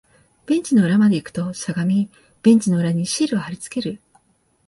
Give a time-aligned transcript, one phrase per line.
[0.47, 2.09] ベンチの裏まで行くと、しゃがみ、
[2.41, 4.01] ベンチの裏にシールを貼り付ける